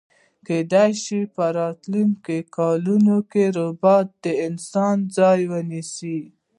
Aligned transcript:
کیدای 0.47 0.91
شی 1.03 1.19
په 1.35 1.45
راتلونکي 1.59 2.37
کلونو 2.57 3.17
کی 3.31 3.43
ربات 3.57 4.07
د 4.23 4.25
انسان 4.47 4.95
ځای 5.17 5.39
ونیسي 5.51 6.19